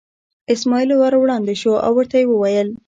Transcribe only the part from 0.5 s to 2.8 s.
اسماعیل ور وړاندې شو او ورته یې وویل.